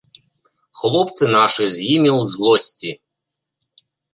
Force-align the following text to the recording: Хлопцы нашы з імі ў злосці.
Хлопцы 0.79 1.23
нашы 1.35 1.65
з 1.75 1.91
імі 1.95 2.11
ў 2.19 2.35
злосці. 2.35 2.89